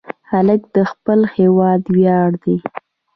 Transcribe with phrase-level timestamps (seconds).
[0.31, 2.57] هلک د خپل هېواد ویاړ دی.